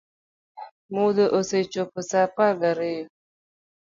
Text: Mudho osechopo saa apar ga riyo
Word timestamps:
Mudho 0.95 1.23
osechopo 1.39 1.99
saa 2.09 2.27
apar 2.29 2.51
ga 2.61 2.69
riyo 2.77 3.05